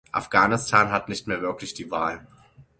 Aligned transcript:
Afghanistan 0.15 0.89
hat 0.91 1.09
nicht 1.09 1.27
mehr 1.27 1.43
wirklich 1.43 1.75
die 1.75 1.91
Wahl. 1.91 2.25